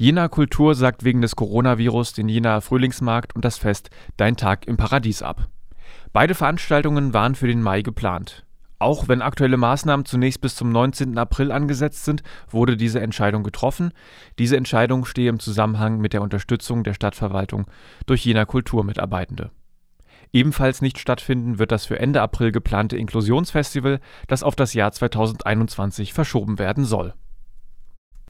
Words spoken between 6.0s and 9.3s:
Beide Veranstaltungen waren für den Mai geplant. Auch wenn